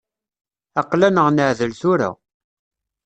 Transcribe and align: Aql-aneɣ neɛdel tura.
Aql-aneɣ 0.81 1.27
neɛdel 1.31 1.71
tura. 1.79 2.09